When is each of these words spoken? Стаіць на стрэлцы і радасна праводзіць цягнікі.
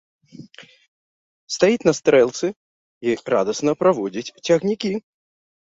Стаіць 1.57 1.85
на 1.89 1.93
стрэлцы 1.99 2.47
і 3.09 3.15
радасна 3.35 3.71
праводзіць 3.83 4.33
цягнікі. 4.49 4.93